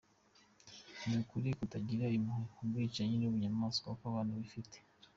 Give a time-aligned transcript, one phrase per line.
[1.05, 4.77] Ni uku kutagira impuhwe, ubwicanyi n’ubunyamaswa aba bantu bafite?